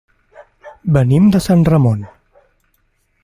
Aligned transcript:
Venim 0.95 1.27
de 1.37 1.43
Sant 1.49 1.63
Ramon. 1.71 2.03